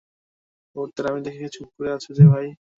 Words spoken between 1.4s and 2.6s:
চুপ করে আছো যে, ভাই?